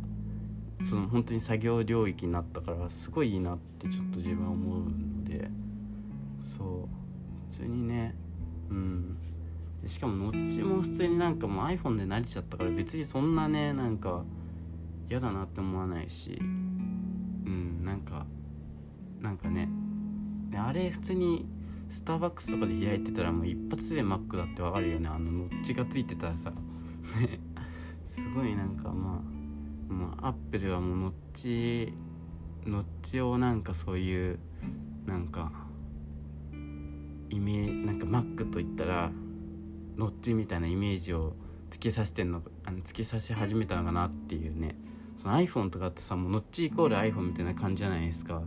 [0.88, 5.50] その本当に作業領域になったからすごいいいなってちょっと自分は思うので
[6.40, 6.68] そう
[7.52, 8.16] 普通にね
[8.70, 9.18] うん。
[9.86, 14.24] しかもノッチも普通になんかもう iPhone で慣れちゃったから別にそんなねなんか
[15.10, 18.26] 嫌だなって思わないしうんなんか
[19.22, 19.70] なんかね
[20.56, 21.46] あれ普通に
[21.90, 25.08] スターバックスとかで開いてたらもう一発で Mac だってわかるよね。
[25.08, 26.54] あのノッチがついてたらさ。
[28.06, 29.22] すごいなんかま
[29.90, 31.94] あもうアップルはもうノッチ
[32.66, 34.40] ノッチをなんかそういう
[35.06, 35.52] なんか
[37.30, 39.12] イメージなんか Mac といったら
[39.98, 41.34] ノッチみたいなイメージを
[41.70, 44.76] つけさせてんのあのつけさせ始めたのかなっていうね。
[45.18, 48.42] その iPhone とかってさもうノッチイコール iPhone みたいな感じじゃないですか。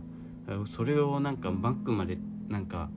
[0.65, 2.89] それをなんか Mac までなんか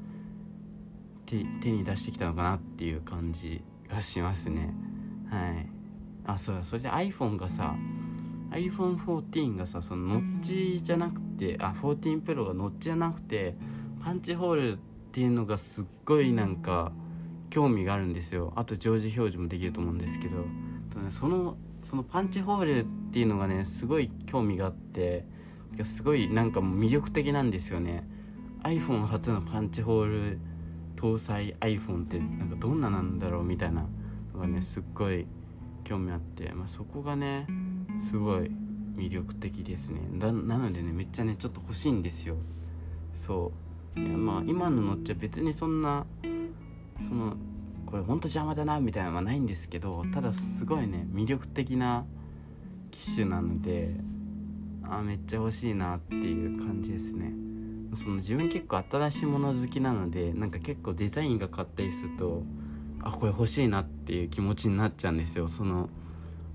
[1.27, 4.75] 手手に出してきたのかなっていう感じがしますね。
[5.31, 5.67] はい。
[6.27, 6.65] あそうだ。
[6.65, 7.75] それで iPhone がさ
[8.51, 13.57] iPhone14 がさそのノッチじゃなくてあ14 Pro がノッチじゃなくて
[14.03, 14.77] パンチホールっ
[15.13, 16.93] ていうのがすっごいなんか
[17.51, 18.53] 興味があるんですよ。
[18.57, 20.45] あと常時表示もできると思うんですけど。
[21.11, 25.27] そのそのパンチホールっていうのがねすごい興味があって
[25.77, 28.09] がすごいなんかもう魅力的なんですよね。
[28.63, 30.39] iPhone 初のパンチホール
[30.97, 33.87] 搭載 iPhone ってなんかどんななんだろうみたいな
[34.33, 35.27] のがねすっごい
[35.85, 37.47] 興味あって、まあ、そこがね
[38.09, 38.51] すごい
[38.97, 40.01] 魅力的ですね。
[40.13, 42.37] なのでねめっちゃねちょっと欲しいんですよ。
[43.17, 43.53] そ
[43.97, 44.01] う。
[44.01, 46.07] いやまあ今の乗っちゃ別にそんな
[47.07, 47.37] その
[47.87, 52.05] これほんと邪魔だなみたいなのはないんですけどただすごいね魅力的な
[52.91, 53.95] 機種なので
[54.91, 57.33] あめっちゃ欲しいなっていう感じですね。
[57.95, 62.43] その自分結構新しいもの好きなのでなんか結構デザインがかったりすると
[63.03, 65.49] あこれ欲しいなっていう気持ちになっちゃうんですよ。
[65.49, 65.89] その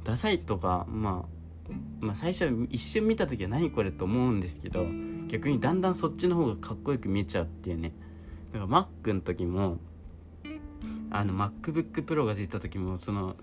[0.03, 1.25] ダサいとか、ま
[1.69, 4.85] あ、まあ最初一瞬見た時は何これと思うんですけど
[5.27, 7.93] 逆にだんだんそっちの方がかっこよく見えちゃうっていうね。
[8.51, 9.77] だから Mac の時も
[11.11, 13.35] あの MacBookPro が出た時もその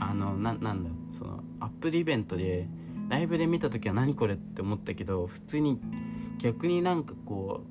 [0.00, 2.68] あのななんだそのアップルイベントで
[3.08, 5.80] ライブで見た時は何これって思ったけど普通に
[6.38, 7.62] 逆になんかこ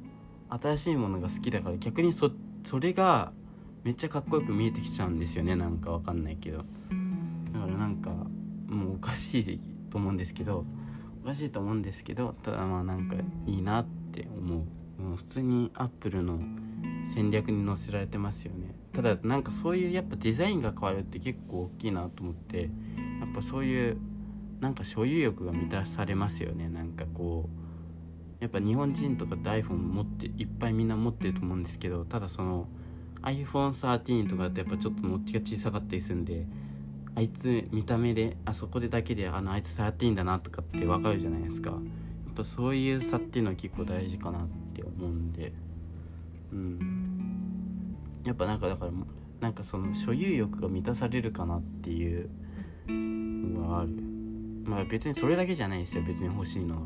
[0.49, 2.31] う新しいものが好きだから逆にそ
[2.63, 3.31] それが
[3.83, 5.55] めっちゃかっこよく見えてきちゃうんですよね。
[5.55, 6.57] なんかわかんないけど。
[6.57, 6.63] だ
[7.59, 8.09] からなんか
[8.67, 9.59] もうおかしい
[9.91, 10.65] と思うんですけど
[11.23, 15.01] おかしいと思うんですけどただまあなんかいいなって思う。
[15.01, 16.39] もう普通にアップルの
[17.13, 18.73] 戦略に載せられてますよね。
[18.93, 23.97] ただなんかそういうやっぱデザインが変わるって結構大きいなと思ってやっぱそういう
[24.59, 26.69] なんか所有欲が満たされますよね。
[26.69, 27.49] なんかこ
[28.41, 32.67] うやっぱ日本人とかって iPhone 持っていっぱいみんな持ってると思うんですけどただその
[33.21, 36.45] iPhone13 とかだとやっぱちょっとノッチが小さかったりするんで
[37.15, 41.71] あいつ見た目であそこでだけであのあいつ13だなとかってわかるじゃないですか。
[41.71, 41.79] やっ
[42.35, 45.53] ぱそういう差っていうのは結構大事かなって思うんで。
[46.51, 47.95] うん。
[48.25, 48.91] やっぱなんかだから
[49.39, 52.29] なんかその所有欲が満たされるかなっていう
[52.89, 54.14] のがある。
[54.65, 56.03] まあ別にそれだけじゃないですよ。
[56.03, 56.81] 別に欲しいのは。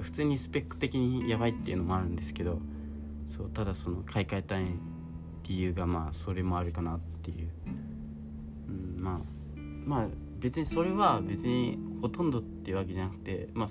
[0.00, 2.58] 普通にスペック的にやばいっていうのもあるんですけど。
[3.28, 4.64] そうただその買い替えたい
[5.46, 7.48] 理由がまあそれもあるかなっていう、
[8.68, 9.18] うん、まあ
[9.86, 10.06] まあ
[10.38, 13.68] 別にそれは別にほとんどっていうわけじゃなくてまあ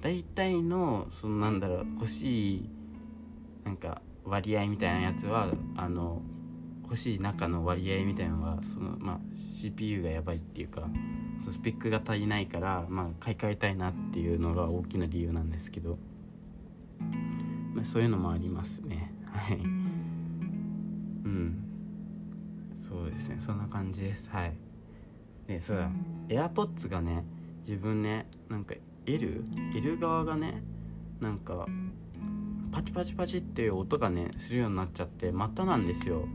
[0.00, 2.70] 大体のそのなんだろう欲しい
[3.64, 6.22] なんか割合みたいなやつはあの
[6.92, 10.82] 欲しい中の割合みたいなのはその、まあ、CPU がやばいっていうか
[11.40, 15.96] そのスペックが足りないから、まあ、買い替えたいなっていうのが大きな理由なんですけど、
[17.72, 19.10] まあ、そういうのもありますね。
[19.24, 19.56] はい。
[19.56, 19.58] う
[21.28, 21.64] ん。
[22.78, 23.36] そうですね。
[23.38, 24.28] そんな感じです。
[24.30, 24.52] はい。
[25.46, 25.88] でそうだ。
[26.28, 27.24] AirPods がね
[27.66, 28.74] 自分ねなんか
[29.06, 30.62] L, L 側がね
[31.20, 31.64] なんか
[32.70, 36.28] パチパチパチっていう音がねするようになっちゃってまたなんですよ。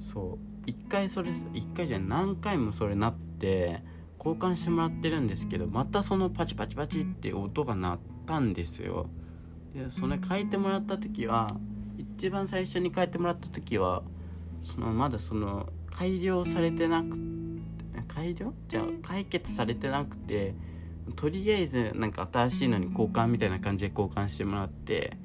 [0.00, 3.82] そう一回それ一回じゃ何回もそれなって
[4.18, 9.08] 交換してもらってるんですけどまたそのパチパチパチって音が鳴ったんですよ。
[9.74, 11.46] でそれ変えてもらった時は
[11.96, 14.02] 一番最初に変えてもらった時は
[14.62, 17.18] そのまだその改良されてなく
[18.08, 18.52] 改良？
[18.68, 20.54] じゃあ解決されてなくて
[21.16, 25.16] とりあえずなんか新しいのに交換みたいな感じで交換してもらって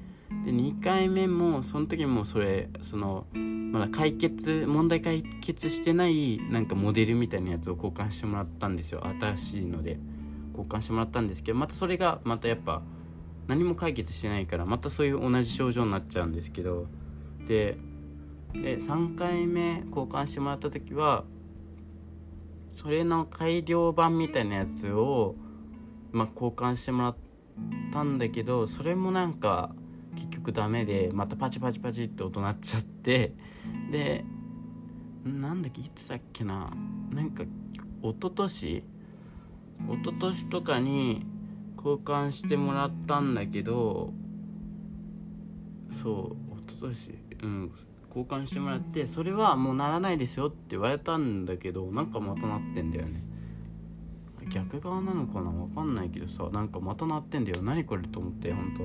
[0.46, 9.06] で2回目もその時もそれそのまだ解決問題解決してないなんかモデルみたいなやつを交換してもらったんですよ。
[9.06, 10.00] 新しいので。
[10.56, 12.82] 交換してもらったんですけどまたそれがまたやっぱ
[13.48, 16.88] 何も解決してないからまたそういう同じ症状になっちゃうんですけど。
[17.48, 17.78] で
[18.54, 21.26] で3回目交換してもらった時は
[22.78, 25.36] それの改良版みたいなやつを、
[26.14, 27.16] まあ、交換してもらっ
[27.92, 29.76] たんだけどそれもなんか
[30.16, 33.34] 結局ダメでまたパチパチパチって音鳴っちゃって
[33.92, 34.26] で
[35.24, 36.72] なんだっけいつだっけな
[37.12, 38.78] なんか一昨年？
[38.78, 38.84] 一
[40.06, 41.26] 昨年とかに
[41.78, 44.14] 交換してもらったんだけど
[45.92, 47.20] そう一昨年？
[47.44, 47.72] うん
[48.10, 53.22] 交換してもらってそれはもうならないですよって言われたんだけどなんかまたなってんだよね。
[54.50, 55.50] 逆側なのかな？
[55.52, 57.62] 分かんないけどさなんかまたなってんだよ。
[57.62, 58.84] 何これと思って本当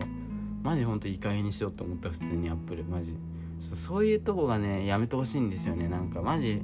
[0.63, 3.17] マジほんといい加減にしようと思った普通にアップルマジ。
[3.59, 5.89] そういうとこがねやめてほしいんですよね。
[5.89, 6.63] なんかマジ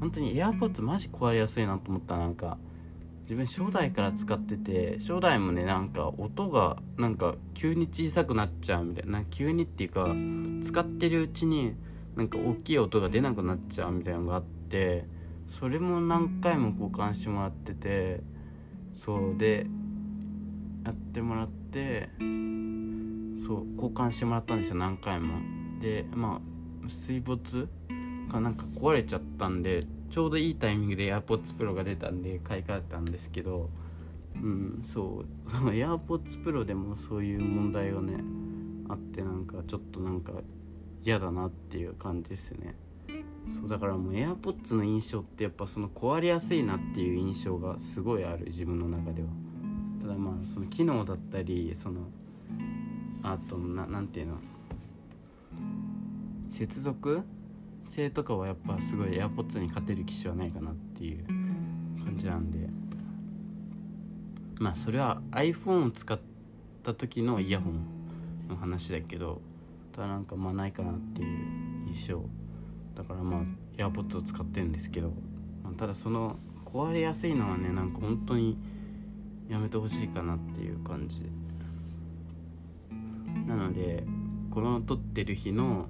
[0.00, 2.16] 本当に AirPods マジ壊れやすいなと思った。
[2.16, 2.58] なんか
[3.22, 9.24] 自分初代から使ってて初代もねなんか音がなんか急に小さくなっちゃうみたいな。
[9.24, 10.14] 急にっていうか
[10.62, 11.74] 使ってるうちに
[12.16, 15.06] なんか大きい音が出なくなっちゃうみたいなのがあって
[15.48, 18.20] それも何回も交換してもらってて
[18.92, 19.66] そうで
[20.84, 22.10] やってもらって
[23.46, 25.40] そう交換してもらったんですよ何回も。
[25.80, 26.40] でま
[26.84, 27.68] あ水没
[28.30, 33.68] かなんか壊れちゃったんでちょうどいいタイミングで AirPods Pro が出たんで買い替えたんですけど
[34.36, 38.22] うんそう その AirPods Pro でもそういう問題がね
[38.88, 40.32] あってなんかちょっとなんか
[41.02, 42.76] 嫌だなっていう感じですね。
[43.60, 49.28] そうだからもう AirPods の印象ってやっぱその壊れやすいなっていう印象がすごいある自分の中では。
[50.00, 52.08] ただまあその機能だったりその
[53.24, 54.36] あとななんていうの？
[56.48, 57.22] 接続？
[57.86, 61.24] 性とかはやっぱすごい AirPods に勝てる機種はないかなっていう
[62.04, 62.68] 感じなんで。
[64.58, 66.18] まあそれは iPhone を使っ
[66.82, 67.84] た時のイヤホン
[68.48, 69.40] の話だけど
[69.92, 71.28] ただなんかまあないかなっていう
[71.88, 72.22] 印象。
[72.94, 73.42] だからまあ
[73.76, 75.08] AirPods を使ってるんですけど、
[75.64, 78.56] まあ、ただその壊れやすいのはねなんか本当に
[79.48, 81.20] やめてほしいかなっていう感じ。
[81.20, 81.26] で
[83.46, 84.04] なので
[84.50, 85.88] この撮ってる日の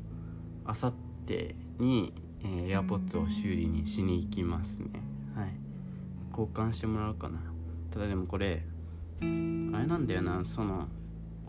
[0.65, 0.93] あさっ
[1.27, 4.89] てに、えー、AirPods を修理にしに行きますね。
[5.37, 5.55] はい。
[6.31, 7.39] 交換してもらうかな。
[7.91, 8.65] ただでもこれ
[9.21, 10.43] あれなんだよな。
[10.45, 10.89] その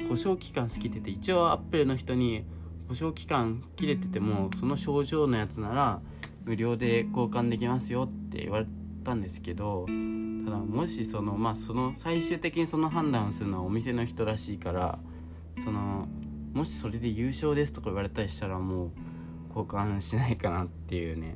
[0.09, 2.45] 保証期間過ぎてて一応アップルの人に
[2.87, 6.01] 保証期間切れててもその症状のやつなら
[6.43, 8.67] 無料で交換できますよって言われ
[9.03, 9.85] たんですけど
[10.45, 14.99] ただもしそのまあその最終的にその判断をするのはお店の人らしいから
[15.63, 16.07] その
[16.53, 18.91] もしそれで優勝ですとか言われたりしたらもう
[19.49, 21.35] 交換しないかなっていうね。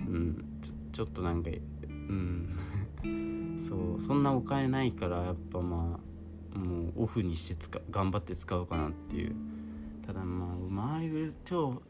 [0.00, 0.58] うん。
[0.60, 2.56] ちょちょっとなんかうん。
[3.58, 4.00] そう。
[4.00, 5.98] そんなお金ないからやっぱま
[6.54, 9.34] あもうオフにして使頑張って使うかなっていう。
[10.06, 10.48] ただまあ
[10.98, 11.82] 周り超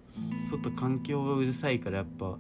[0.50, 2.38] 外環境がうるさいからやっぱ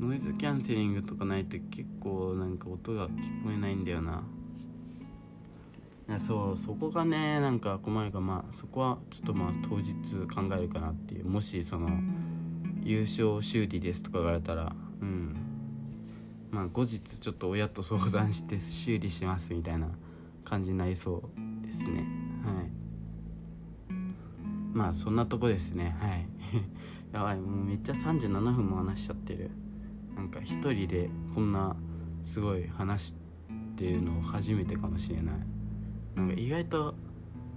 [0.00, 4.24] ノイズキャンセリングとかないと結構なんか音が聞こえないんだよな。
[6.18, 9.92] そうそこがねなんか困るかまあそこはちょっとまあ当日
[10.32, 11.26] 考えるかなっていう。
[11.26, 11.88] もしその
[12.82, 15.36] 優勝修理ですとか言われたらうん。
[16.50, 19.88] まあ後日ちょっと親と相談して修理しますみたいな
[20.44, 21.24] 感じになりそ
[21.62, 22.06] うですね。
[22.44, 22.70] はい。
[24.72, 25.96] まあそんなとこですね。
[26.00, 26.28] はい。
[27.12, 27.40] やばい。
[27.40, 29.50] もうめっちゃ37分も話しちゃってる。
[30.14, 31.74] なんか一人でこんな
[32.24, 33.14] すごい話し
[33.76, 35.55] てるの初めてかもしれない。
[36.16, 36.94] なんか意外と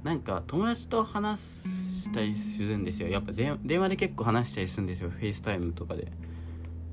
[0.03, 3.07] なんか友達と話したりするんですよ。
[3.07, 5.09] やっぱ電話で結構話したりするんですよ。
[5.09, 6.11] FaceTime とかで。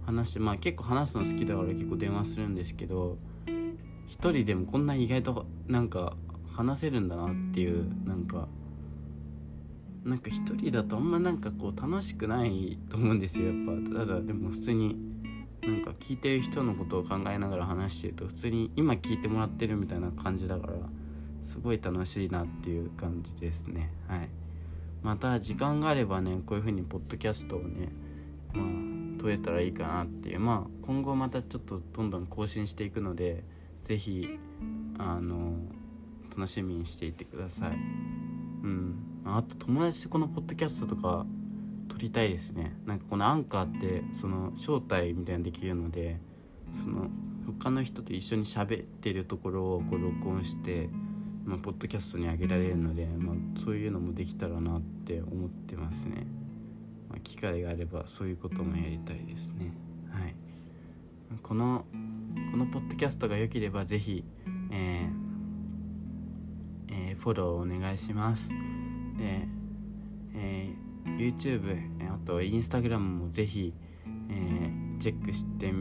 [0.07, 3.19] 話してまあ結構話すの好きだから結構電話するんですけど
[4.07, 6.17] 一人でもこんな意外となんか
[6.53, 8.47] 話せるんだなっていうなんか
[10.05, 13.47] なんか一人だとあんまなんかこう楽しくないと思うんですよ。
[13.47, 13.55] やっ
[13.91, 14.97] ぱただでも普通に
[15.63, 20.75] なんか聞いてる人のことを考えながら話してると普通に今聞いてもらってるみたいな感じだから。
[21.47, 23.91] すごい楽しいなっていう感じですね。
[24.09, 24.29] はい。
[25.03, 27.89] また時間があればねこういう風にポッドキャストをね
[28.53, 30.41] まあ撮れたらいいかなっていう。
[30.41, 33.45] まあ今後またちょっとどんどん更新していくので
[33.85, 34.39] 是非
[34.99, 35.55] あの
[36.37, 37.71] 楽しみにしていてください。
[37.73, 37.75] う
[38.67, 38.97] ん。
[39.25, 41.25] あと友達とこのポッドキャストとか
[41.89, 42.77] 撮りたいですね。
[42.85, 46.21] なんかこのアンカーってその招待みたいなのできるので
[46.83, 47.09] その
[47.47, 50.91] 他の人と一緒に喋ってるところをこう録音して
[51.47, 56.27] まあ、ポッドキャストに上げられるので、まあ、そういうのもできたらなって思ってますね、
[57.09, 59.73] まあ、機会があればそういうこともやりたいですね。
[60.11, 60.35] はい。
[61.43, 61.85] この
[62.51, 64.25] このポッドキャストが良ければぜひ、
[64.73, 65.27] えー
[66.91, 68.49] えー、フォローお願いします。
[68.49, 68.55] で、
[70.35, 73.73] えー、YouTube あと Instagram もぜひ、
[74.31, 75.73] えー、チェックして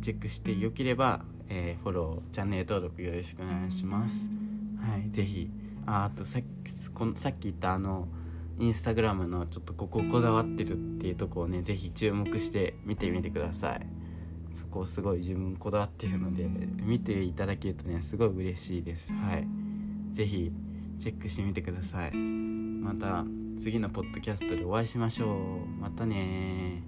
[0.00, 4.47] チェックしてよければ、えー、フォローチャンネル登録よろしくお願いします。
[4.80, 5.50] はいぜひ。
[5.86, 6.46] ああとさっき
[6.90, 8.08] このさっき言ったあの
[8.58, 13.86] インスタグラムのちょっとこここだわってるっていうとこをねぜひ注目して見てみてください。
[14.52, 19.12] そこすごい自分こだわってるので見ていただけるとねすごい嬉しいです。
[19.12, 19.46] はい。
[20.10, 20.52] ぜひ
[20.98, 22.12] チェックしてみてください。
[22.14, 23.24] また
[23.58, 25.80] 次のポッドキャストでお会いしましょう。
[25.80, 26.82] またね